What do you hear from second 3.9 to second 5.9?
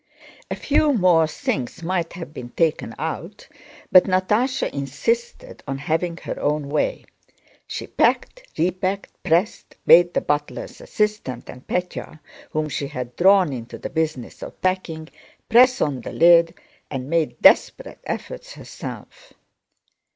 but Natásha insisted on